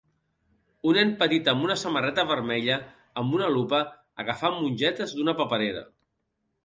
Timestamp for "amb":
1.51-1.65, 3.23-3.37